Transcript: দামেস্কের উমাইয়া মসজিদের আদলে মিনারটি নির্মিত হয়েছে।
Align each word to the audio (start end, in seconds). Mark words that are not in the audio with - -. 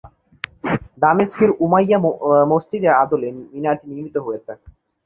দামেস্কের 0.97 1.49
উমাইয়া 1.59 1.97
মসজিদের 2.51 2.93
আদলে 3.01 3.27
মিনারটি 3.53 3.85
নির্মিত 3.89 4.15
হয়েছে। 4.25 4.51